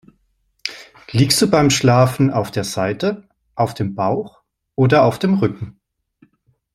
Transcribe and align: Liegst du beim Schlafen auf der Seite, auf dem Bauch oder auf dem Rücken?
Liegst 1.11 1.39
du 1.43 1.47
beim 1.51 1.69
Schlafen 1.69 2.31
auf 2.31 2.49
der 2.49 2.63
Seite, 2.63 3.29
auf 3.53 3.75
dem 3.75 3.93
Bauch 3.93 4.41
oder 4.73 5.03
auf 5.03 5.19
dem 5.19 5.35
Rücken? 5.35 5.79